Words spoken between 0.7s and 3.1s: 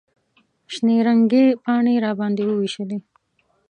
شنې رنګې پاڼې یې راباندې ووېشلې.